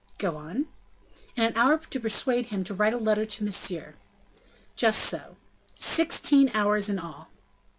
[0.17, 0.65] "Go on."
[1.37, 3.93] "And an hour to persuade him to write a letter to Monsieur."
[4.75, 5.35] "Just so."
[5.75, 7.27] "Sixteen hours in all?"